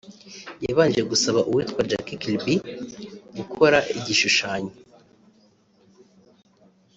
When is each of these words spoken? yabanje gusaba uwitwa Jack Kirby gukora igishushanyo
yabanje 0.65 1.01
gusaba 1.11 1.39
uwitwa 1.49 1.81
Jack 1.89 2.07
Kirby 2.21 2.55
gukora 3.37 3.77
igishushanyo 3.97 4.73